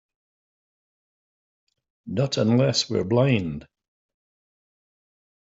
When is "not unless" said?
2.07-2.89